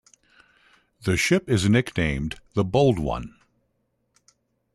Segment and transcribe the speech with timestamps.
[1.03, 3.35] The ship is nicknamed "The Bold One".